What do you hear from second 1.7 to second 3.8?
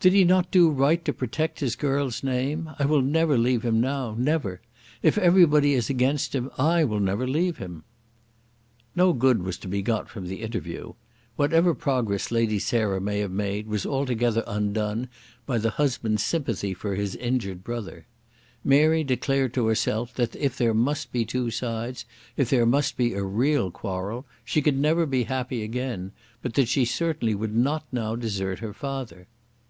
girl's name? I will never leave him